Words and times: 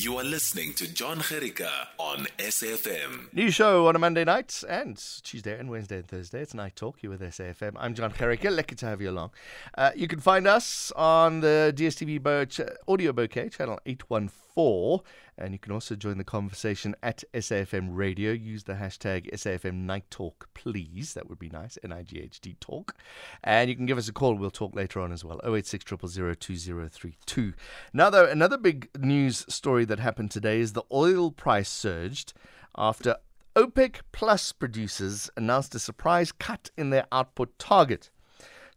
You 0.00 0.16
are 0.18 0.22
listening 0.22 0.74
to 0.74 0.86
John 0.94 1.18
Jerica 1.18 1.68
on 1.98 2.28
SAFM. 2.38 3.34
New 3.34 3.50
show 3.50 3.88
on 3.88 3.96
a 3.96 3.98
Monday 3.98 4.22
night 4.22 4.62
and 4.68 4.96
Tuesday 5.24 5.58
and 5.58 5.68
Wednesday 5.68 5.96
and 5.96 6.06
Thursday. 6.06 6.40
It's 6.40 6.54
Night 6.54 6.76
Talk. 6.76 7.02
You 7.02 7.10
with 7.10 7.20
SAFM. 7.20 7.72
I'm 7.76 7.94
John 7.94 8.12
Jerica. 8.12 8.54
Lucky 8.54 8.76
to 8.76 8.86
have 8.86 9.02
you 9.02 9.10
along. 9.10 9.32
Uh, 9.76 9.90
you 9.96 10.06
can 10.06 10.20
find 10.20 10.46
us 10.46 10.92
on 10.94 11.40
the 11.40 11.74
DSTV 11.76 12.70
audio 12.86 13.12
bouquet, 13.12 13.48
channel 13.48 13.80
814. 13.84 15.00
And 15.38 15.52
you 15.52 15.58
can 15.58 15.72
also 15.72 15.94
join 15.94 16.18
the 16.18 16.24
conversation 16.24 16.96
at 17.02 17.22
SAFM 17.32 17.90
Radio. 17.92 18.32
Use 18.32 18.64
the 18.64 18.74
hashtag 18.74 19.32
SAFM 19.32 19.74
Night 19.74 20.10
Talk, 20.10 20.48
please. 20.52 21.14
That 21.14 21.28
would 21.28 21.38
be 21.38 21.48
nice. 21.48 21.78
N 21.84 21.92
I 21.92 22.02
G 22.02 22.18
H 22.18 22.40
T 22.40 22.56
Talk. 22.60 22.96
And 23.44 23.70
you 23.70 23.76
can 23.76 23.86
give 23.86 23.98
us 23.98 24.08
a 24.08 24.12
call. 24.12 24.34
We'll 24.34 24.50
talk 24.50 24.74
later 24.74 25.00
on 25.00 25.12
as 25.12 25.24
well. 25.24 25.40
086 25.44 25.84
2032. 25.84 27.54
Now, 27.92 28.10
though, 28.10 28.26
another 28.26 28.58
big 28.58 28.88
news 28.98 29.46
story 29.48 29.84
that 29.84 30.00
happened 30.00 30.32
today 30.32 30.60
is 30.60 30.72
the 30.72 30.82
oil 30.92 31.30
price 31.30 31.68
surged 31.68 32.32
after 32.76 33.16
OPEC 33.56 34.00
Plus 34.12 34.52
producers 34.52 35.30
announced 35.36 35.74
a 35.74 35.78
surprise 35.78 36.32
cut 36.32 36.70
in 36.76 36.90
their 36.90 37.06
output 37.10 37.58
target. 37.58 38.10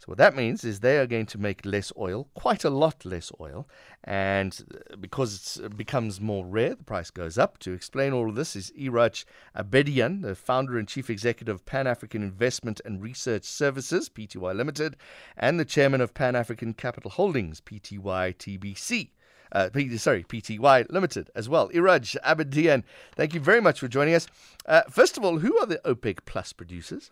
So 0.02 0.06
what 0.08 0.18
that 0.18 0.36
means 0.36 0.64
is 0.64 0.80
they 0.80 0.98
are 0.98 1.06
going 1.06 1.28
to 1.28 1.38
make 1.38 1.64
less 1.64 1.94
oil, 1.96 2.28
quite 2.34 2.64
a 2.64 2.72
lot 2.72 3.06
less 3.06 3.32
oil, 3.40 3.68
and 4.04 4.60
uh, 4.92 4.96
because 4.96 5.62
it 5.64 5.78
becomes 5.78 6.20
more 6.20 6.44
rare, 6.44 6.74
the 6.74 6.84
price 6.84 7.12
goes 7.12 7.38
up. 7.38 7.60
To 7.60 7.74
explain 7.74 8.12
all 8.12 8.28
of 8.28 8.34
this 8.34 8.56
is 8.56 8.72
Iraj 8.72 9.26
Abedian, 9.56 10.24
the 10.24 10.34
founder 10.34 10.80
and 10.80 10.88
chief 10.88 11.12
executive 11.12 11.54
of 11.54 11.66
Pan 11.68 11.86
African 11.86 12.24
Investment 12.24 12.82
and 12.84 13.00
Research 13.00 13.44
Services 13.44 14.10
(PTY 14.10 14.56
Limited) 14.56 14.98
and 15.38 15.60
the 15.60 15.66
chairman 15.66 16.02
of 16.02 16.16
Pan 16.16 16.36
African 16.36 16.74
Capital 16.74 17.12
Holdings 17.12 17.62
(PTY 17.62 18.36
TBC). 18.36 19.10
Uh, 19.52 19.70
P- 19.72 19.98
sorry, 19.98 20.24
PTY 20.24 20.92
Limited 20.92 21.30
as 21.36 21.48
well. 21.48 21.70
Iraj 21.70 22.18
Abedian, 22.26 22.82
thank 23.16 23.36
you 23.36 23.40
very 23.40 23.62
much 23.62 23.80
for 23.80 23.88
joining 23.88 24.16
us. 24.16 24.26
Uh, 24.66 24.82
first 24.90 25.16
of 25.16 25.24
all, 25.24 25.38
who 25.38 25.56
are 25.60 25.68
the 25.68 25.80
OPEC 25.86 26.26
Plus 26.26 26.54
producers? 26.54 27.12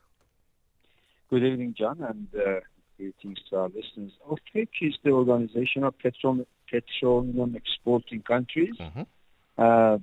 Good 1.29 1.43
evening, 1.43 1.75
John, 1.77 2.01
and 2.01 2.27
uh, 2.33 2.61
greetings 2.99 3.39
to 3.49 3.55
our 3.55 3.69
listeners. 3.69 4.11
OPEC 4.29 4.67
is 4.81 4.95
the 5.03 5.11
Organization 5.11 5.85
of 5.85 5.97
Petroleum, 5.99 6.45
Petroleum 6.69 7.55
Exporting 7.55 8.21
Countries. 8.21 8.75
Mhm. 8.77 9.05
Uh, 9.57 9.97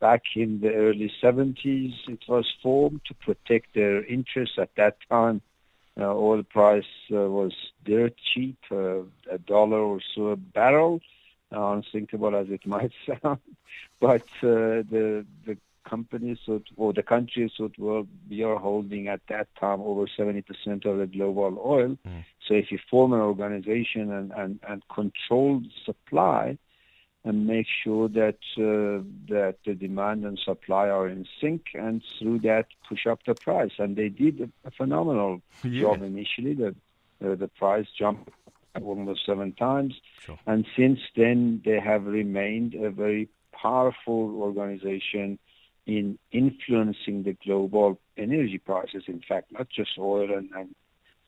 back 0.00 0.22
in 0.34 0.60
the 0.60 0.72
early 0.86 1.10
70s, 1.22 1.94
it 2.08 2.22
was 2.28 2.46
formed 2.62 3.00
to 3.08 3.14
protect 3.14 3.74
their 3.74 4.04
interests. 4.04 4.58
At 4.58 4.74
that 4.74 4.96
time, 5.08 5.40
uh, 6.00 6.12
oil 6.28 6.42
price 6.42 6.92
uh, 7.12 7.30
was 7.38 7.54
dirt 7.84 8.14
cheap, 8.30 8.58
uh, 8.72 9.02
a 9.36 9.38
dollar 9.54 9.80
or 9.90 10.00
so 10.14 10.22
a 10.28 10.36
barrel, 10.36 11.00
unthinkable 11.52 12.34
as 12.42 12.48
it 12.56 12.66
might 12.74 12.92
sound. 13.06 13.40
But 14.00 14.28
uh, 14.42 14.82
the 14.94 15.24
the 15.46 15.56
companies 15.90 16.38
or 16.76 16.92
the 16.92 17.02
countries 17.14 17.50
thought, 17.56 17.76
were 17.86 18.02
we 18.30 18.42
are 18.50 18.58
holding 18.68 19.08
at 19.14 19.20
that 19.28 19.48
time 19.58 19.80
over 19.90 20.04
70% 20.06 20.44
of 20.90 20.94
the 20.98 21.08
global 21.16 21.52
oil. 21.74 21.92
Mm. 22.06 22.24
So 22.46 22.54
if 22.54 22.66
you 22.72 22.78
form 22.90 23.12
an 23.12 23.20
organization 23.32 24.04
and, 24.18 24.28
and, 24.42 24.52
and 24.70 24.82
control 24.94 25.62
supply 25.84 26.58
and 27.24 27.46
make 27.46 27.66
sure 27.84 28.08
that 28.08 28.38
uh, 28.56 29.04
that 29.34 29.56
the 29.66 29.74
demand 29.74 30.24
and 30.24 30.38
supply 30.50 30.86
are 30.88 31.06
in 31.14 31.26
sync, 31.40 31.62
and 31.74 32.02
through 32.18 32.38
that 32.50 32.66
push 32.88 33.06
up 33.06 33.20
the 33.26 33.34
price. 33.34 33.72
And 33.78 33.90
they 34.00 34.08
did 34.08 34.40
a, 34.40 34.48
a 34.68 34.70
phenomenal 34.70 35.32
Yeah. 35.64 35.80
job 35.82 36.02
initially. 36.02 36.54
The 36.54 36.70
uh, 37.24 37.34
the 37.42 37.50
price 37.62 37.88
jumped 37.98 38.30
almost 38.82 39.26
seven 39.26 39.52
times, 39.52 39.94
Sure. 40.24 40.38
and 40.46 40.64
since 40.78 41.00
then 41.20 41.60
they 41.66 41.78
have 41.90 42.04
remained 42.06 42.72
a 42.74 42.90
very 43.04 43.28
powerful 43.52 44.22
organization 44.48 45.38
in 45.98 46.18
influencing 46.42 47.18
the 47.28 47.34
global 47.44 47.90
energy 48.16 48.58
prices. 48.58 49.04
In 49.14 49.20
fact, 49.28 49.46
not 49.58 49.68
just 49.78 49.92
oil 49.98 50.28
and 50.38 50.48
and, 50.58 50.70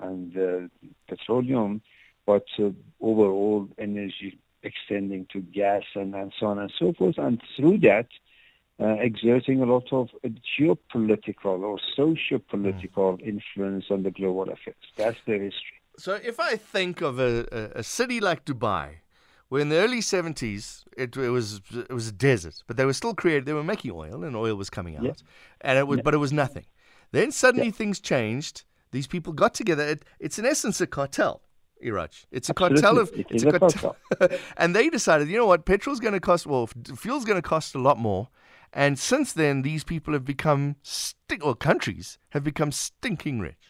and 0.09 0.29
uh, 0.49 0.89
petroleum, 1.09 1.83
but 2.31 2.47
uh, 2.59 2.71
overall 3.11 3.69
energy 3.79 4.31
extending 4.71 5.27
to 5.33 5.39
gas 5.41 5.83
and, 6.01 6.11
and 6.21 6.33
so 6.39 6.47
on 6.47 6.59
and 6.59 6.73
so 6.79 6.93
forth. 6.99 7.19
And 7.19 7.41
through 7.57 7.79
that, 7.91 8.09
uh, 8.81 8.97
exerting 9.09 9.61
a 9.63 9.67
lot 9.75 9.89
of 9.93 10.09
uh, 10.25 10.29
geopolitical 10.55 11.59
or 11.71 11.79
socio-political 11.97 13.19
influence 13.33 13.87
on 13.91 14.03
the 14.07 14.13
global 14.21 14.47
affairs. 14.55 14.85
That's 14.97 15.19
their 15.27 15.43
history. 15.43 15.79
So 15.99 16.13
if 16.15 16.41
I 16.41 16.57
think 16.57 17.03
of 17.03 17.19
a, 17.19 17.33
a, 17.53 17.81
a 17.81 17.83
city 17.83 18.19
like 18.21 18.45
Dubai, 18.45 19.02
where 19.53 19.61
in 19.61 19.69
the 19.69 19.77
early 19.77 20.01
70s 20.01 20.83
it, 20.97 21.15
it 21.15 21.29
was 21.29 21.61
it 21.91 21.93
was 21.93 22.09
a 22.09 22.13
desert, 22.13 22.63
but 22.67 22.79
they 22.79 22.87
were 22.87 22.95
still 22.95 23.15
creating, 23.15 23.45
they 23.45 23.53
were 23.53 23.63
making 23.63 23.91
oil 23.91 24.25
and 24.25 24.35
oil 24.35 24.55
was 24.55 24.71
coming 24.71 24.97
out, 24.97 25.05
Yeah. 25.05 25.13
and 25.61 25.79
it 25.79 25.87
was 25.87 25.99
Yeah. 25.99 26.03
but 26.07 26.15
it 26.15 26.23
was 26.27 26.33
nothing. 26.33 26.65
Then 27.11 27.31
suddenly 27.33 27.67
Yeah. 27.67 27.81
things 27.81 28.01
changed. 28.01 28.65
These 28.93 29.09
people 29.15 29.35
got 29.35 29.53
together. 29.53 29.85
It, 29.95 30.07
it's 30.19 30.39
in 30.39 30.47
essence 30.47 30.81
a 30.81 30.87
cartel, 30.87 31.43
Iraj. 31.85 32.25
It's 32.31 32.49
a 32.49 32.53
Absolutely. 32.53 32.83
cartel 32.83 32.99
of 33.03 33.09
It 33.13 33.27
it's 33.31 33.43
is 33.43 33.45
a 33.45 33.59
cartel. 33.59 33.97
and 34.57 34.75
they 34.75 34.89
decided, 34.89 35.29
you 35.29 35.37
know 35.37 35.51
what, 35.53 35.67
petrol's 35.67 36.01
going 36.01 36.15
to 36.15 36.21
cost 36.21 36.47
well, 36.47 36.67
fuel's 36.97 37.27
going 37.27 37.41
to 37.43 37.49
cost 37.55 37.75
a 37.75 37.79
lot 37.89 37.99
more. 37.99 38.29
And 38.73 38.99
since 38.99 39.35
then, 39.35 39.61
these 39.61 39.85
people 39.85 40.15
have 40.15 40.25
become 40.25 40.77
stink, 40.83 41.45
or 41.45 41.55
countries 41.55 42.19
have 42.31 42.43
become 42.43 42.73
stinking 42.73 43.39
rich. 43.41 43.65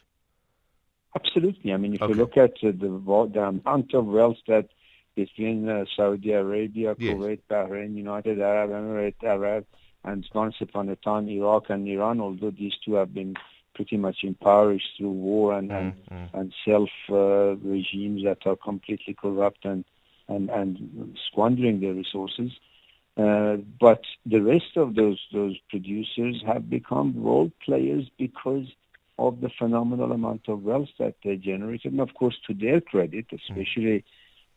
Absolutely. 1.17 1.73
I 1.73 1.77
mean, 1.77 1.95
if 1.95 2.03
Okay. 2.03 2.13
you 2.13 2.21
look 2.21 2.37
at 2.37 2.53
uh, 2.63 2.71
the, 2.83 3.29
the 3.35 3.41
amount 3.43 3.95
of 3.95 4.07
wealth 4.07 4.39
that 4.47 4.69
between 5.15 5.69
uh, 5.69 5.85
Saudi 5.97 6.33
Arabia, 6.33 6.95
Yes. 6.99 7.17
Kuwait, 7.17 7.41
Bahrain, 7.51 7.95
United 7.95 8.41
Arab 8.41 8.71
Emirates, 8.71 9.23
Arab, 9.23 9.67
and 10.05 10.27
once 10.35 10.57
upon 10.61 10.89
a 10.89 10.97
time 10.97 11.29
Iraq 11.29 11.71
and 11.71 11.87
Iran, 11.89 12.21
although 12.21 12.51
these 12.51 12.75
two 12.85 12.95
have 12.95 13.15
been 13.15 13.35
pretty 13.75 13.97
much 13.97 14.19
impoverished 14.23 14.89
through 14.99 15.11
war 15.11 15.55
and, 15.57 15.71
and, 15.71 15.95
and 16.35 16.53
self 16.65 16.91
uh, 17.11 17.57
regimes 17.57 18.23
that 18.25 18.39
are 18.47 18.57
completely 18.57 19.15
corrupt 19.15 19.65
and, 19.65 19.85
and, 20.29 20.51
and 20.51 21.17
squandering 21.31 21.81
their 21.81 21.95
resources. 21.95 22.51
Uh, 23.17 23.57
but 23.79 24.03
the 24.25 24.41
rest 24.41 24.77
of 24.77 24.95
those 24.95 25.21
those 25.35 25.57
producers 25.69 26.43
have 26.47 26.71
become 26.71 27.13
role 27.23 27.51
players 27.63 28.09
because 28.19 28.67
of 29.19 29.41
the 29.43 29.51
phenomenal 29.59 30.13
amount 30.13 30.49
of 30.49 30.63
wealth 30.63 30.89
that 30.99 31.15
they 31.23 31.37
generated. 31.37 31.93
And 31.93 32.01
of 32.01 32.15
course, 32.15 32.37
to 32.47 32.55
their 32.55 32.81
credit, 32.81 33.27
especially 33.33 34.05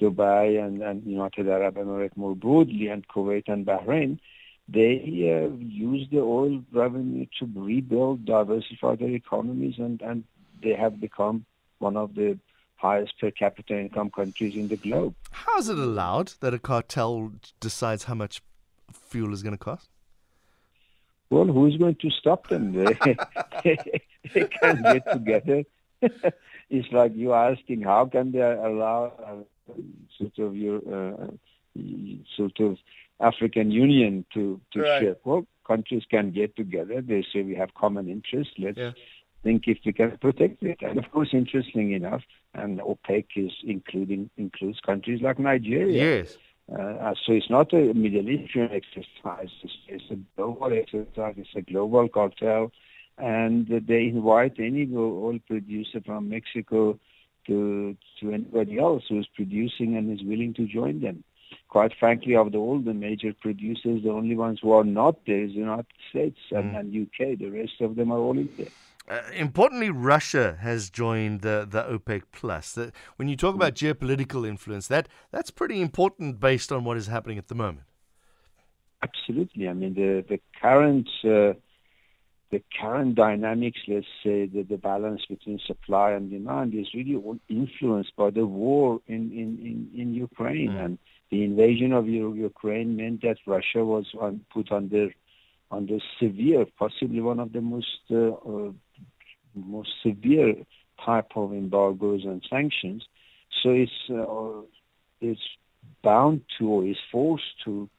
Dubai 0.01 0.63
and, 0.63 0.81
and 0.81 1.03
United 1.06 1.47
Arab 1.47 1.75
Emirates 1.75 2.17
more 2.17 2.35
broadly, 2.35 2.88
and 2.88 3.07
Kuwait 3.07 3.47
and 3.47 3.66
Bahrain, 3.66 4.19
they 4.67 4.95
uh, 5.31 5.56
use 5.57 6.07
the 6.11 6.19
oil 6.19 6.61
revenue 6.72 7.25
to 7.39 7.50
rebuild, 7.56 8.25
diversify 8.25 8.95
their 8.95 9.09
economies, 9.09 9.75
and, 9.78 10.01
and 10.01 10.23
they 10.63 10.73
have 10.73 11.00
become 11.00 11.45
one 11.79 11.95
of 11.95 12.16
the 12.16 12.38
highest 12.78 13.13
per 13.19 13.31
capita 13.31 13.79
income 13.79 14.09
countries 14.09 14.55
in 14.55 14.67
the 14.67 14.78
globe. 14.78 15.16
How 15.31 15.57
is 15.59 15.69
it 15.69 15.78
allowed 15.78 16.34
that 16.41 16.53
a 16.53 16.59
cartel 16.59 17.31
decides 17.59 18.03
how 18.05 18.16
much 18.16 18.41
fuel 18.91 19.34
is 19.34 19.44
going 19.44 19.53
to 19.53 19.57
cost? 19.57 19.89
Well, 21.29 21.45
who's 21.45 21.78
going 21.78 21.95
to 21.95 22.09
stop 22.09 22.50
them? 22.50 22.73
They, 23.63 23.78
they 24.34 24.45
can 24.45 24.84
get 24.84 25.11
together. 25.11 25.63
it's 26.69 26.91
like 26.91 27.16
you 27.16 27.34
asking, 27.34 27.81
how 27.81 28.05
can 28.05 28.31
they 28.31 28.41
allow 28.41 29.13
uh, 29.25 29.44
sort 30.18 30.38
of 30.40 30.56
your 30.56 30.78
uh, 30.98 31.28
sort 32.36 32.59
of 32.59 32.78
African 33.20 33.72
Union 33.72 34.26
to 34.34 34.59
to 34.74 34.80
Right. 34.81 35.02
share? 35.02 35.18
Well, 35.24 35.46
countries 35.68 36.03
can 36.09 36.31
get 36.31 36.56
together. 36.56 37.02
They 37.02 37.24
say 37.31 37.42
we 37.42 37.56
have 37.56 37.74
common 37.74 38.09
interests. 38.09 38.53
Let's 38.58 38.78
Yeah. 38.78 38.92
think 39.44 39.68
if 39.68 39.78
we 39.86 39.94
can 39.94 40.18
protect 40.18 40.64
it. 40.64 40.80
And 40.81 40.98
of 41.00 41.08
course, 41.12 41.30
interesting 41.34 41.92
enough, 41.94 42.24
and 42.53 42.80
OPEC 42.80 43.26
is 43.36 43.53
including 43.64 44.30
includes 44.38 44.80
countries 44.81 45.22
like 45.22 45.40
Nigeria. 45.40 46.03
Yes. 46.18 46.38
Uh, 46.72 47.14
so 47.24 47.32
it's 47.34 47.50
not 47.50 47.72
a 47.74 47.94
Middle 47.94 48.28
Eastern 48.28 48.70
exercise. 48.72 49.52
It's, 49.64 49.78
it's 49.88 50.09
a 50.11 50.18
global 50.35 50.73
exercise. 50.73 51.35
It's 51.38 51.56
a 51.56 51.61
global 51.61 52.09
cartel, 52.09 52.72
and 53.20 53.68
they 53.88 54.03
invite 54.08 54.56
any 54.59 54.90
oil 54.96 55.38
producer 55.47 56.02
from 56.02 56.29
Mexico 56.29 57.00
to 57.47 57.96
to 58.20 58.32
anybody 58.32 58.80
else 58.80 59.03
who's 59.09 59.28
producing 59.36 59.96
and 59.97 60.12
is 60.12 60.26
willing 60.26 60.53
to 60.56 60.66
join 60.68 61.02
them. 61.02 61.24
Quite 61.70 61.94
frankly, 62.00 62.36
of 62.36 62.52
the 62.52 62.58
all 62.58 62.80
the 62.80 62.94
major 62.94 63.34
producers, 63.34 64.03
the 64.03 64.12
only 64.12 64.36
ones 64.36 64.59
who 64.62 64.72
are 64.72 64.84
not 64.84 65.16
there 65.26 65.44
is 65.44 65.52
the 65.52 65.59
United 65.59 65.86
States 66.09 66.40
and, 66.52 66.72
Mm. 66.72 66.80
and 66.80 66.96
UK. 67.03 67.36
The 67.38 67.50
rest 67.50 67.82
of 67.82 67.96
them 67.96 68.12
are 68.12 68.18
all 68.20 68.38
in 68.38 68.50
there. 68.58 68.68
Uh, 69.08 69.22
importantly, 69.36 69.90
Russia 69.92 70.58
has 70.62 70.90
joined 70.90 71.42
the, 71.42 71.68
the 71.70 71.84
OPEC 71.84 72.24
Plus. 72.32 72.72
The, 72.72 72.92
when 73.18 73.28
you 73.28 73.36
talk 73.36 73.53
about 73.53 73.76
geopolitical 73.76 74.47
influence, 74.47 74.88
that 74.88 75.08
that's 75.32 75.52
pretty 75.52 75.80
important 75.80 76.40
based 76.40 76.72
on 76.72 76.84
what 76.86 76.97
is 76.97 77.08
happening 77.08 77.38
at 77.38 77.47
the 77.47 77.56
moment. 77.56 77.86
Absolutely. 79.03 79.68
I 79.70 79.74
mean, 79.74 79.94
the 79.94 80.26
the 80.28 80.40
current 80.59 81.08
uh, 81.24 81.53
the 82.52 82.62
current 82.80 83.16
dynamics, 83.16 83.80
let's 83.88 84.06
say, 84.24 84.46
the, 84.46 84.64
the 84.64 84.78
balance 84.78 85.22
between 85.28 85.59
supply 85.66 86.12
and 86.12 86.30
demand 86.30 86.74
is 86.74 86.88
really 86.94 87.16
all 87.16 87.38
influenced 87.50 88.16
by 88.16 88.30
the 88.30 88.46
war 88.46 89.02
in 89.08 89.32
in 89.32 89.50
in, 89.70 90.02
in 90.02 90.14
Ukraine 90.14 90.74
Mm. 90.74 90.86
and 90.86 91.00
the 91.32 91.44
invasion 91.44 91.92
of 91.92 92.08
Ukraine 92.08 92.96
meant 92.96 93.22
that 93.24 93.38
Russia 93.46 93.84
was 93.84 94.06
put 94.53 94.72
under 94.72 95.09
under 95.72 95.97
severe, 96.20 96.66
possibly 96.78 97.22
one 97.22 97.40
of 97.40 97.52
the 97.52 97.62
most 97.62 98.00
uh, 98.12 98.32
uh, 98.52 98.72
most 99.56 99.90
severe 100.03 100.56
type 101.03 101.32
of 101.36 101.52
embargoes 101.53 102.24
and 102.24 102.46
sanctions. 102.50 103.03
So 103.62 103.72
it's 103.72 104.09
uh, 104.09 104.62
it's 105.22 105.47
bound 106.03 106.42
to 106.59 106.70
or 106.70 106.86
is 106.86 106.97
forced 107.12 107.53
to 107.66 107.90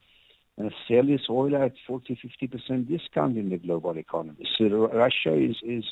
uh, 0.59 0.71
sell 0.89 1.09
its 1.09 1.25
oil 1.29 1.55
at 1.57 1.75
40, 1.87 2.19
50 2.21 2.47
percent 2.47 2.89
discount 2.89 3.37
in 3.37 3.51
the 3.51 3.59
global 3.59 3.97
economy. 3.99 4.49
So 4.57 4.89
Russia 4.89 5.35
is 5.35 5.57
is 5.63 5.85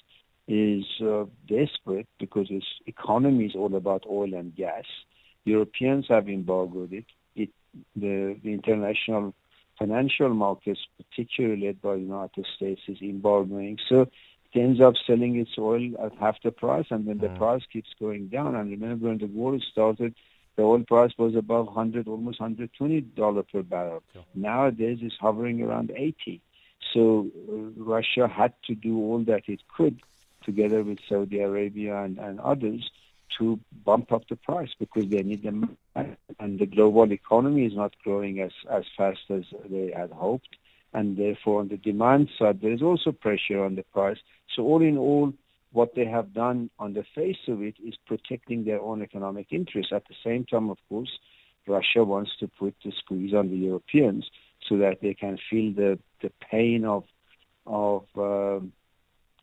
is 0.47 0.85
uh, 1.01 1.25
desperate 1.47 2.09
because 2.19 2.49
its 2.51 2.67
economy 2.87 3.47
is 3.47 3.55
all 3.55 3.75
about 3.75 4.05
oil 4.09 4.35
and 4.35 4.55
gas. 4.55 4.85
Europeans 5.45 6.07
have 6.09 6.29
embargoed 6.29 6.93
it. 6.93 7.07
It 7.35 7.51
the, 7.97 8.39
the 8.43 8.53
international 8.53 9.35
financial 9.79 10.31
markets, 10.31 10.81
particularly 10.97 11.67
led 11.67 11.83
by 11.83 11.95
the 11.95 12.01
United 12.01 12.47
States, 12.57 12.81
is 12.89 12.99
embargoing. 13.01 13.79
So 13.89 14.03
it 14.03 14.61
ends 14.61 14.81
up 14.81 14.95
selling 15.07 15.37
its 15.37 15.53
oil 15.59 15.91
at 16.03 16.13
half 16.19 16.37
the 16.43 16.53
price, 16.53 16.87
and 16.91 17.07
then 17.07 17.19
mm. 17.19 17.23
the 17.23 17.39
price 17.39 17.63
keeps 17.73 17.91
going 17.99 18.29
down. 18.29 18.55
And 18.55 18.71
remember, 18.71 19.09
when 19.09 19.19
the 19.19 19.27
war 19.27 19.59
started, 19.73 20.15
the 20.57 20.63
oil 20.63 20.85
price 20.87 21.13
was 21.19 21.35
above 21.35 21.67
100, 21.67 22.07
almost 22.09 22.41
120 22.41 23.01
dollar 23.01 23.43
per 23.43 23.63
barrel. 23.63 24.03
Yeah. 24.15 24.23
Nowadays, 24.35 24.99
it's 25.03 25.17
hovering 25.21 25.63
around 25.63 25.91
80. 25.95 26.41
So 26.93 27.29
uh, 27.49 27.53
Russia 27.77 28.29
had 28.29 28.55
to 28.67 28.75
do 28.75 28.99
all 28.99 29.19
that 29.25 29.49
it 29.49 29.63
could, 29.77 30.01
together 30.45 30.83
with 30.83 30.99
Saudi 31.09 31.41
Arabia 31.41 32.03
and, 32.03 32.19
and 32.19 32.39
others, 32.41 32.91
to 33.39 33.59
bump 33.85 34.13
up 34.13 34.29
the 34.29 34.37
price 34.37 34.71
because 34.79 35.09
they 35.09 35.23
need 35.23 35.43
them, 35.43 35.77
and 36.39 36.59
the 36.59 36.67
global 36.67 37.11
economy 37.13 37.67
is 37.67 37.75
not 37.75 37.95
growing 38.05 38.41
as 38.41 38.53
as 38.71 38.85
fast 38.97 39.23
as 39.31 39.45
they 39.69 39.93
had 39.95 40.11
hoped, 40.13 40.57
and 40.93 41.17
therefore 41.17 41.61
on 41.61 41.69
the 41.69 41.77
demand 41.77 42.31
side 42.39 42.61
there 42.61 42.73
is 42.73 42.83
also 42.83 43.11
pressure 43.13 43.65
on 43.65 43.75
the 43.75 43.83
price. 43.93 44.19
So 44.55 44.63
all 44.63 44.83
in 44.83 44.97
all, 44.97 45.33
what 45.75 45.95
they 45.97 46.07
have 46.07 46.33
done 46.33 46.71
on 46.79 46.95
the 46.95 47.05
face 47.15 47.49
of 47.49 47.61
it 47.61 47.75
is 47.85 47.95
protecting 48.07 48.65
their 48.65 48.81
own 48.81 49.03
economic 49.03 49.49
interests. 49.51 49.93
At 49.93 50.05
the 50.09 50.15
same 50.25 50.45
time, 50.45 50.71
of 50.71 50.79
course, 50.89 51.11
Russia 51.67 52.05
wants 52.05 52.31
to 52.39 52.47
put 52.47 52.75
the 52.85 52.93
squeeze 52.97 53.35
on 53.35 53.51
the 53.51 53.57
Europeans 53.57 54.25
so 54.69 54.77
that 54.79 54.99
they 55.03 55.15
can 55.15 55.37
feel 55.51 55.73
the 55.75 55.99
the 56.23 56.31
pain 56.51 56.85
of 56.85 57.03
of 57.67 58.05
um, 58.17 58.73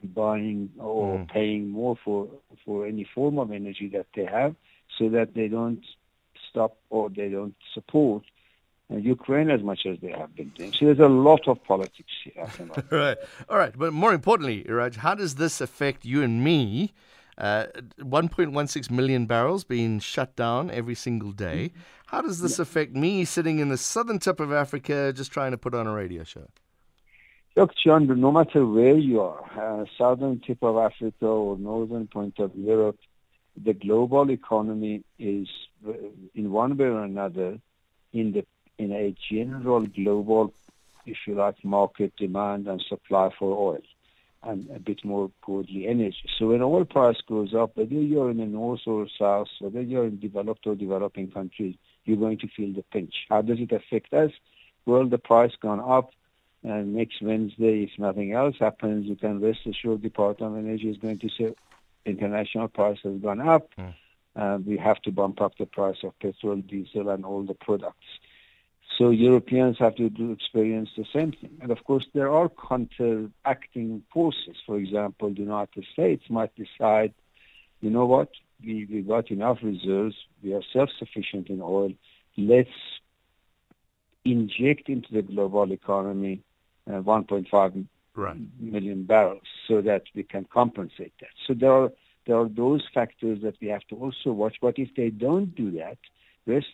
buying 0.03 0.69
or 0.79 1.17
mm. 1.17 1.29
paying 1.29 1.69
more 1.69 1.97
for 2.03 2.29
for 2.65 2.87
any 2.87 3.05
form 3.13 3.37
of 3.37 3.51
energy 3.51 3.89
that 3.93 4.07
they 4.15 4.25
have, 4.25 4.55
so 4.97 5.09
that 5.09 5.33
they 5.35 5.49
don't 5.49 5.83
stop 6.49 6.77
or 6.89 7.09
they 7.09 7.27
don't 7.27 7.55
support 7.73 8.23
uh, 8.23 8.40
Ukraine 8.99 9.49
as 9.49 9.61
much 9.63 9.85
as 9.85 9.97
they 10.01 10.11
have 10.11 10.35
been 10.35 10.49
doing. 10.49 10.73
So 10.73 10.85
there's 10.85 10.99
a 10.99 11.07
lot 11.07 11.47
of 11.47 11.63
politics 11.63 12.11
here. 12.23 12.47
right. 12.91 13.17
All 13.49 13.57
right. 13.57 13.77
But 13.77 13.93
more 13.93 14.13
importantly, 14.13 14.65
Iraj, 14.67 14.97
how 14.97 15.15
does 15.15 15.35
this 15.35 15.61
affect 15.61 16.05
you 16.05 16.23
and 16.23 16.43
me? 16.43 16.93
Uh, 17.37 17.65
1.16 17.99 18.91
million 18.91 19.25
barrels 19.25 19.63
being 19.63 19.99
shut 19.99 20.35
down 20.35 20.69
every 20.69 20.93
single 20.93 21.31
day. 21.31 21.69
Mm-hmm. 21.69 21.79
How 22.07 22.21
does 22.21 22.41
this 22.41 22.59
yeah. 22.59 22.63
affect 22.63 22.93
me 22.93 23.23
sitting 23.25 23.59
in 23.59 23.69
the 23.69 23.77
southern 23.77 24.19
tip 24.19 24.39
of 24.39 24.51
Africa 24.51 25.13
just 25.13 25.31
trying 25.31 25.51
to 25.51 25.57
put 25.57 25.73
on 25.73 25.87
a 25.87 25.93
radio 25.93 26.23
show? 26.23 26.47
Look, 27.55 27.71
John, 27.83 28.07
no 28.19 28.31
matter 28.31 28.65
where 28.65 28.97
you 28.97 29.21
are, 29.21 29.81
uh, 29.81 29.85
southern 29.97 30.39
tip 30.39 30.61
of 30.61 30.77
Africa 30.77 31.25
or 31.25 31.57
northern 31.57 32.07
point 32.07 32.39
of 32.39 32.55
Europe, 32.55 32.97
the 33.61 33.73
global 33.73 34.29
economy 34.31 35.03
is, 35.19 35.47
uh, 35.87 35.93
in 36.33 36.51
one 36.51 36.77
way 36.77 36.85
or 36.85 37.03
another, 37.03 37.59
in 38.13 38.31
the 38.31 38.45
in 38.81 38.91
a 38.91 39.15
general 39.29 39.85
global, 39.85 40.53
if 41.05 41.17
you 41.27 41.35
like, 41.35 41.63
market 41.63 42.15
demand 42.17 42.67
and 42.67 42.81
supply 42.81 43.29
for 43.37 43.49
oil, 43.55 43.81
and 44.43 44.69
a 44.75 44.79
bit 44.79 45.03
more 45.05 45.31
broadly 45.45 45.87
energy. 45.87 46.29
So 46.37 46.47
when 46.47 46.61
oil 46.61 46.85
price 46.85 47.21
goes 47.27 47.53
up, 47.53 47.77
whether 47.77 47.93
you're 47.93 48.31
in 48.31 48.37
the 48.37 48.45
north 48.45 48.81
or 48.85 49.07
south, 49.19 49.49
whether 49.59 49.81
you're 49.81 50.07
in 50.07 50.19
developed 50.19 50.65
or 50.67 50.75
developing 50.75 51.31
countries, 51.31 51.75
you're 52.05 52.17
going 52.17 52.39
to 52.39 52.47
feel 52.47 52.73
the 52.73 52.83
pinch. 52.83 53.15
How 53.29 53.41
does 53.41 53.59
it 53.59 53.71
affect 53.71 54.13
us? 54.13 54.31
Well, 54.85 55.05
the 55.05 55.19
price 55.19 55.55
gone 55.61 55.79
up 55.79 56.11
and 56.63 56.93
next 56.93 57.21
Wednesday, 57.21 57.83
if 57.83 57.97
nothing 57.97 58.33
else 58.33 58.55
happens, 58.59 59.07
you 59.07 59.15
can 59.15 59.41
rest 59.41 59.65
assured 59.65 60.01
the 60.01 60.09
Department 60.09 60.57
of 60.57 60.65
Energy 60.65 60.89
is 60.89 60.97
going 60.97 61.17
to 61.19 61.29
say 61.29 61.55
international 62.05 62.67
price 62.67 62.99
has 63.03 63.19
gone 63.19 63.41
up. 63.41 63.69
Mm. 63.77 63.93
Uh, 64.35 64.59
we 64.65 64.77
have 64.77 65.01
to 65.01 65.11
bump 65.11 65.41
up 65.41 65.57
the 65.57 65.65
price 65.65 65.97
of 66.03 66.17
petrol, 66.19 66.57
diesel, 66.57 67.09
and 67.09 67.25
all 67.25 67.43
the 67.43 67.55
products. 67.55 68.05
So 68.97 69.09
Europeans 69.09 69.77
have 69.79 69.95
to 69.95 70.09
do, 70.09 70.31
experience 70.31 70.89
the 70.97 71.05
same 71.13 71.31
thing. 71.31 71.57
And 71.61 71.71
of 71.71 71.83
course, 71.85 72.05
there 72.13 72.31
are 72.31 72.49
counteracting 72.49 74.03
forces. 74.13 74.57
For 74.65 74.77
example, 74.77 75.29
the 75.29 75.39
United 75.39 75.85
States 75.93 76.23
might 76.29 76.51
decide, 76.55 77.13
you 77.79 77.89
know 77.89 78.05
what, 78.05 78.29
we, 78.63 78.85
we 78.91 79.01
got 79.01 79.31
enough 79.31 79.57
reserves, 79.63 80.15
we 80.43 80.53
are 80.53 80.61
self-sufficient 80.73 81.49
in 81.49 81.61
oil, 81.61 81.93
let's 82.37 82.69
inject 84.23 84.87
into 84.87 85.11
the 85.11 85.21
global 85.21 85.71
economy 85.71 86.43
uh, 86.87 87.01
1.5 87.01 87.87
right. 88.15 88.37
million 88.59 89.03
barrels 89.03 89.41
so 89.67 89.81
that 89.81 90.03
we 90.15 90.23
can 90.23 90.45
compensate 90.53 91.13
that. 91.21 91.29
So 91.47 91.53
there 91.53 91.71
are 91.71 91.91
there 92.27 92.37
are 92.37 92.49
those 92.49 92.83
factors 92.93 93.39
that 93.41 93.55
we 93.59 93.67
have 93.69 93.81
to 93.89 93.95
also 93.95 94.31
watch. 94.31 94.57
But 94.61 94.77
if 94.77 94.89
they 94.95 95.09
don't 95.09 95.55
do 95.55 95.71
that, 95.71 95.97
rest 96.45 96.67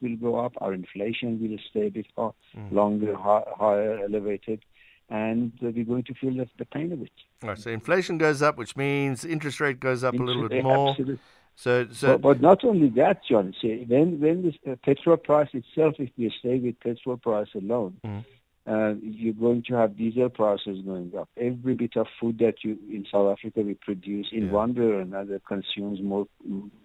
will 0.00 0.16
go 0.16 0.36
up, 0.36 0.52
our 0.58 0.72
inflation 0.72 1.40
will 1.40 1.58
stay 1.70 1.88
a 1.88 1.90
bit 1.90 2.06
mm. 2.16 2.32
longer, 2.70 3.16
higher, 3.16 3.98
elevated, 4.04 4.64
and 5.10 5.52
we're 5.60 5.84
going 5.84 6.04
to 6.04 6.14
feel 6.14 6.34
the, 6.34 6.48
the 6.58 6.64
pain 6.64 6.92
of 6.92 7.02
it. 7.02 7.10
All 7.42 7.50
right, 7.50 7.58
so 7.58 7.70
inflation 7.70 8.18
goes 8.18 8.42
up, 8.42 8.58
which 8.58 8.76
means 8.76 9.24
interest 9.24 9.60
rate 9.60 9.80
goes 9.80 10.04
up 10.04 10.14
interest, 10.14 10.30
a 10.30 10.34
little 10.34 10.48
bit 10.48 10.62
more. 10.64 10.90
Absolutely. 10.90 11.18
So, 11.56 11.88
so 11.90 12.18
but, 12.18 12.22
but, 12.22 12.40
not 12.40 12.64
only 12.64 12.88
that, 12.90 13.20
John. 13.28 13.52
See, 13.60 13.84
when 13.88 14.20
when 14.20 14.54
the 14.64 14.72
uh, 14.72 14.76
petrol 14.84 15.16
price 15.16 15.48
itself, 15.52 15.94
if 15.98 16.10
we 16.16 16.32
stay 16.38 16.58
with 16.58 16.78
petrol 16.78 17.16
price 17.16 17.48
alone, 17.54 17.96
mm 18.04 18.24
uh, 18.68 18.94
you're 19.00 19.32
going 19.32 19.62
to 19.66 19.74
have 19.74 19.96
diesel 19.96 20.28
prices 20.28 20.80
going 20.84 21.10
up. 21.18 21.28
Every 21.38 21.74
bit 21.74 21.96
of 21.96 22.06
food 22.20 22.38
that 22.38 22.56
you 22.62 22.78
in 22.90 23.06
South 23.10 23.32
Africa 23.32 23.62
we 23.62 23.74
produce 23.74 24.28
in 24.30 24.46
yeah. 24.46 24.52
one 24.52 24.74
way 24.74 24.84
or 24.84 25.00
another 25.00 25.40
consumes 25.40 26.00
more 26.02 26.26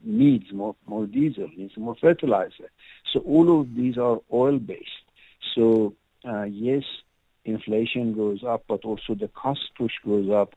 needs 0.04 0.46
more 0.54 0.76
more 0.88 1.06
diesel, 1.06 1.50
needs 1.58 1.76
more 1.76 1.96
fertilizer. 2.00 2.72
So 3.12 3.20
all 3.22 3.60
of 3.60 3.76
these 3.76 3.98
are 3.98 4.20
oil 4.32 4.60
based. 4.60 4.90
So 5.56 5.94
uh, 6.26 6.44
yes, 6.44 6.84
inflation 7.44 8.16
goes 8.16 8.44
up, 8.48 8.64
but 8.70 8.86
also 8.86 9.14
the 9.14 9.28
cost 9.28 9.72
push 9.78 9.94
goes 10.06 10.30
up, 10.32 10.54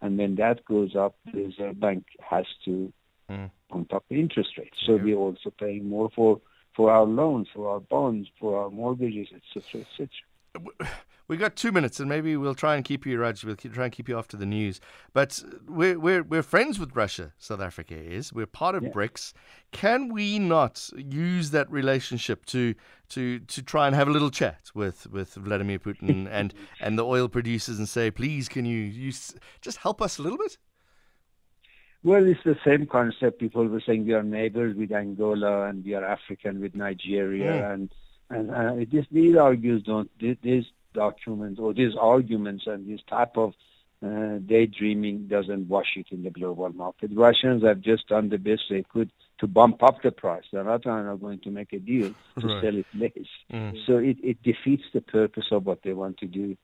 and 0.00 0.16
when 0.16 0.36
that 0.36 0.64
goes 0.64 0.94
up, 0.94 1.16
the 1.32 1.46
Reserve 1.46 1.80
Bank 1.80 2.04
has 2.20 2.46
to 2.66 2.92
mm. 3.28 3.50
pump 3.68 3.92
up 3.92 4.04
the 4.08 4.20
interest 4.20 4.50
rates. 4.56 4.76
So 4.86 4.94
yeah. 4.94 5.02
we're 5.02 5.16
also 5.16 5.50
paying 5.58 5.88
more 5.88 6.08
for 6.14 6.40
for 6.76 6.92
our 6.92 7.04
loans, 7.04 7.48
for 7.52 7.68
our 7.68 7.80
bonds, 7.80 8.28
for 8.38 8.62
our 8.62 8.70
mortgages, 8.70 9.26
etc., 9.34 9.80
etc 9.80 10.08
we 11.28 11.36
got 11.36 11.56
two 11.56 11.72
minutes, 11.72 12.00
and 12.00 12.08
maybe 12.08 12.36
we'll 12.36 12.54
try 12.54 12.74
and 12.74 12.84
keep 12.84 13.04
you, 13.04 13.20
Raj. 13.20 13.44
We'll 13.44 13.56
try 13.56 13.84
and 13.84 13.92
keep 13.92 14.08
you 14.08 14.18
after 14.18 14.36
the 14.36 14.46
news. 14.46 14.80
But 15.12 15.42
we're 15.68 15.98
we're 15.98 16.22
we're 16.22 16.42
friends 16.42 16.78
with 16.78 16.96
Russia. 16.96 17.32
South 17.38 17.60
Africa 17.60 17.94
is. 17.94 18.32
We're 18.32 18.46
part 18.46 18.74
of 18.74 18.82
yeah. 18.82 18.90
BRICS. 18.90 19.34
Can 19.70 20.08
we 20.12 20.38
not 20.38 20.88
use 20.96 21.50
that 21.50 21.70
relationship 21.70 22.46
to 22.46 22.74
to 23.10 23.40
to 23.40 23.62
try 23.62 23.86
and 23.86 23.94
have 23.94 24.08
a 24.08 24.10
little 24.10 24.30
chat 24.30 24.70
with 24.74 25.06
with 25.10 25.34
Vladimir 25.34 25.78
Putin 25.78 26.26
and 26.30 26.54
and 26.80 26.98
the 26.98 27.04
oil 27.04 27.28
producers 27.28 27.78
and 27.78 27.88
say, 27.88 28.10
please, 28.10 28.48
can 28.48 28.64
you 28.64 28.78
use 28.78 29.34
just 29.60 29.78
help 29.78 30.00
us 30.00 30.18
a 30.18 30.22
little 30.22 30.38
bit? 30.38 30.56
Well, 32.02 32.26
it's 32.26 32.40
the 32.44 32.56
same 32.64 32.86
concept. 32.86 33.40
People 33.40 33.66
were 33.66 33.82
saying 33.84 34.06
we 34.06 34.14
are 34.14 34.22
neighbors 34.22 34.76
with 34.76 34.92
Angola 34.92 35.68
and 35.68 35.84
we 35.84 35.94
are 35.94 36.04
African 36.04 36.60
with 36.60 36.74
Nigeria 36.74 37.56
yeah. 37.56 37.72
and 37.72 37.92
and 38.30 38.50
uh, 38.50 38.74
this, 38.90 39.06
these 39.10 39.36
arguments 39.36 39.86
don't, 39.86 40.10
these 40.18 40.66
documents 40.92 41.60
or 41.60 41.72
these 41.72 41.94
arguments 41.98 42.66
and 42.66 42.88
this 42.88 43.00
type 43.08 43.36
of 43.36 43.54
uh, 44.04 44.38
daydreaming 44.46 45.26
doesn't 45.26 45.68
wash 45.68 45.96
it 45.96 46.06
in 46.10 46.22
the 46.22 46.30
global 46.30 46.68
market. 46.70 47.10
Russians 47.14 47.64
have 47.64 47.80
just 47.80 48.08
done 48.08 48.28
the 48.28 48.38
best 48.38 48.62
they 48.70 48.84
could 48.84 49.10
to 49.38 49.46
bump 49.46 49.82
up 49.82 50.02
the 50.02 50.12
price. 50.12 50.44
They're 50.52 50.64
not 50.64 50.84
going 50.84 51.40
to 51.40 51.50
make 51.50 51.72
a 51.72 51.78
deal 51.78 52.14
to 52.38 52.46
right. 52.46 52.62
sell 52.62 52.76
it 52.76 52.86
less. 52.94 53.26
Mm. 53.52 53.86
So 53.86 53.98
it, 53.98 54.18
it 54.22 54.42
defeats 54.42 54.84
the 54.92 55.00
purpose 55.00 55.46
of 55.50 55.66
what 55.66 55.82
they 55.82 55.92
want 55.92 56.18
to 56.18 56.26
do. 56.26 56.56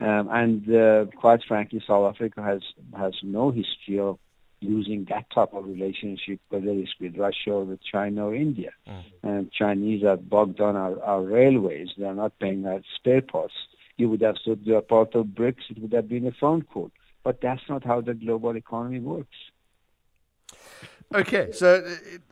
Um, 0.00 0.28
and 0.30 0.74
uh, 0.74 1.06
quite 1.16 1.40
frankly, 1.46 1.82
South 1.86 2.14
Africa 2.14 2.42
has 2.42 2.60
has 2.98 3.14
no 3.22 3.50
history 3.50 4.00
of 4.00 4.18
using 4.64 5.06
that 5.10 5.30
type 5.30 5.52
of 5.52 5.66
relationship, 5.66 6.40
whether 6.48 6.70
it's 6.70 6.94
with 7.00 7.16
Russia 7.16 7.50
or 7.50 7.64
with 7.64 7.80
China 7.84 8.26
or 8.26 8.34
India. 8.34 8.70
Mm. 8.88 9.02
And 9.22 9.52
Chinese 9.52 10.02
have 10.04 10.28
bogged 10.28 10.58
down 10.58 10.76
our, 10.76 11.02
our 11.02 11.22
railways. 11.22 11.88
They're 11.96 12.14
not 12.14 12.38
paying 12.38 12.66
our 12.66 12.80
spare 12.96 13.22
parts. 13.22 13.54
You 13.96 14.08
would 14.08 14.22
have 14.22 14.36
said 14.44 14.60
they 14.64 14.72
are 14.72 14.80
part 14.80 15.14
of 15.14 15.26
BRICS, 15.26 15.70
it 15.70 15.78
would 15.80 15.92
have 15.92 16.08
been 16.08 16.26
a 16.26 16.32
phone 16.32 16.62
call. 16.62 16.90
But 17.22 17.40
that's 17.40 17.62
not 17.68 17.84
how 17.84 18.00
the 18.00 18.14
global 18.14 18.56
economy 18.56 19.00
works. 19.00 19.36
Okay, 21.14 21.52
so 21.52 21.80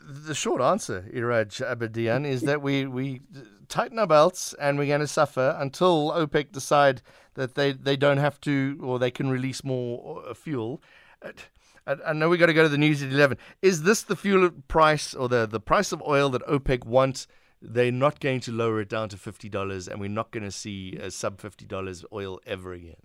the 0.00 0.34
short 0.34 0.60
answer, 0.60 1.08
Iraj 1.14 1.62
Abedian, 1.64 2.26
is 2.26 2.42
that 2.42 2.62
we, 2.62 2.84
we 2.86 3.20
tighten 3.68 3.98
our 3.98 4.06
belts 4.06 4.54
and 4.60 4.76
we're 4.76 4.86
going 4.86 5.00
to 5.00 5.06
suffer 5.06 5.56
until 5.58 6.10
OPEC 6.10 6.50
decide 6.52 7.00
that 7.34 7.54
they, 7.54 7.72
they 7.72 7.96
don't 7.96 8.16
have 8.16 8.40
to 8.40 8.78
or 8.82 8.98
they 8.98 9.10
can 9.10 9.30
release 9.30 9.62
more 9.62 10.24
uh, 10.28 10.34
fuel. 10.34 10.82
I, 11.86 11.96
I 12.06 12.12
know 12.12 12.28
we 12.28 12.38
got 12.38 12.46
to 12.46 12.54
go 12.54 12.62
to 12.62 12.68
the 12.68 12.78
news 12.78 13.02
at 13.02 13.10
11. 13.12 13.38
Is 13.60 13.82
this 13.82 14.02
the 14.02 14.16
fuel 14.16 14.50
price 14.68 15.14
or 15.14 15.28
the, 15.28 15.46
the 15.46 15.60
price 15.60 15.92
of 15.92 16.02
oil 16.02 16.28
that 16.30 16.42
OPEC 16.46 16.84
wants? 16.84 17.26
They're 17.60 17.92
not 17.92 18.20
going 18.20 18.40
to 18.40 18.52
lower 18.52 18.80
it 18.80 18.88
down 18.88 19.08
to 19.10 19.16
$50 19.16 19.88
and 19.88 20.00
we're 20.00 20.08
not 20.08 20.30
going 20.32 20.42
to 20.44 20.50
see 20.50 20.96
a 21.00 21.10
sub 21.10 21.40
$50 21.40 22.04
oil 22.12 22.40
ever 22.46 22.72
again. 22.72 22.96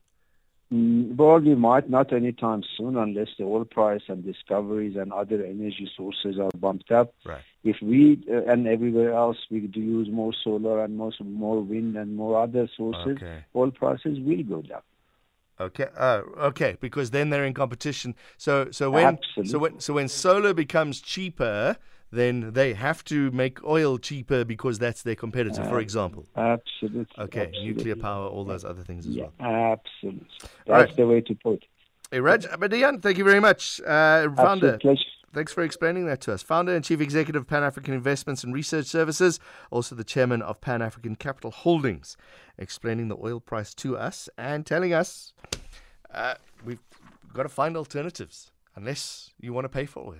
Mm, 0.73 1.15
well, 1.15 1.39
we 1.39 1.55
might 1.55 1.89
not 1.89 2.11
anytime 2.11 2.61
soon 2.75 2.97
unless 2.97 3.29
the 3.37 3.45
oil 3.45 3.63
price 3.63 4.01
and 4.09 4.25
discoveries 4.25 4.97
and 4.97 5.13
other 5.13 5.41
energy 5.45 5.89
sources 5.95 6.37
are 6.39 6.49
bumped 6.59 6.91
up. 6.91 7.13
Right. 7.25 7.41
If 7.63 7.77
we 7.81 8.21
uh, 8.29 8.51
and 8.51 8.67
everywhere 8.67 9.13
else 9.13 9.37
we 9.49 9.61
do 9.61 9.79
use 9.79 10.09
more 10.11 10.33
solar 10.43 10.83
and 10.83 10.97
more, 10.97 11.11
more 11.23 11.61
wind 11.61 11.95
and 11.95 12.15
more 12.17 12.41
other 12.41 12.67
sources, 12.75 13.17
Okay. 13.17 13.45
oil 13.55 13.71
prices 13.71 14.19
will 14.19 14.43
go 14.43 14.61
down. 14.61 14.81
Okay. 15.59 15.87
Oh, 15.99 16.23
okay. 16.37 16.77
Because 16.79 17.11
then 17.11 17.29
they're 17.29 17.45
in 17.45 17.53
competition. 17.53 18.15
So 18.37 18.69
so 18.71 18.91
when 18.91 19.19
so 19.43 19.59
when 19.59 19.79
so 19.79 19.93
when 19.93 20.07
solar 20.07 20.53
becomes 20.53 21.01
cheaper, 21.01 21.77
then 22.11 22.53
they 22.53 22.73
have 22.73 23.03
to 23.05 23.31
make 23.31 23.63
oil 23.63 23.97
cheaper 23.97 24.45
because 24.45 24.79
that's 24.79 25.01
their 25.01 25.15
competitor. 25.15 25.63
For 25.63 25.79
example. 25.79 26.27
Absolutely. 26.35 27.23
Okay. 27.23 27.47
absolutely. 27.47 27.73
Nuclear 27.73 27.95
power, 27.95 28.27
all 28.27 28.45
those 28.45 28.63
other 28.63 28.83
things 28.83 29.07
as 29.07 29.15
Yeah, 29.15 29.25
well. 29.39 29.77
absolutely. 29.79 30.27
That's 30.67 30.91
Right. 30.91 30.95
the 30.95 31.07
way 31.07 31.21
to 31.21 31.35
put 31.35 31.53
it. 31.55 31.63
Hey, 32.11 32.19
Raj 32.21 32.45
Abedian, 32.45 33.01
thank 33.01 33.17
you 33.17 33.25
very 33.25 33.41
much, 33.41 33.81
uh, 33.81 34.29
founder. 34.35 34.75
Absolute 34.75 34.81
pleasure. 34.81 35.16
Thanks 35.37 35.53
for 35.53 35.61
explaining 35.61 36.07
that 36.07 36.19
to 36.21 36.33
us. 36.33 36.41
Founder 36.41 36.75
and 36.75 36.83
Chief 36.83 36.99
Executive 36.99 37.43
of 37.43 37.47
Pan 37.47 37.61
African 37.61 37.93
Investments 37.93 38.43
and 38.43 38.55
Research 38.55 38.87
Services, 38.87 39.39
also 39.69 39.93
the 39.93 40.03
Chairman 40.03 40.41
of 40.41 40.61
Pan 40.61 40.81
African 40.81 41.15
Capital 41.15 41.51
Holdings, 41.51 42.17
explaining 42.57 43.07
the 43.07 43.17
oil 43.17 43.39
price 43.39 43.75
to 43.75 43.95
us 43.95 44.29
and 44.35 44.65
telling 44.65 44.93
us 44.93 45.33
uh, 46.11 46.33
we've 46.65 46.81
got 47.35 47.43
to 47.43 47.49
find 47.49 47.77
alternatives 47.77 48.49
unless 48.75 49.29
you 49.39 49.53
want 49.53 49.65
to 49.65 49.69
pay 49.69 49.85
for 49.85 49.99
oil. 49.99 50.15